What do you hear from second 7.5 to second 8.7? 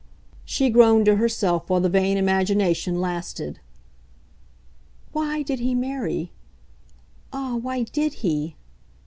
why DID he?"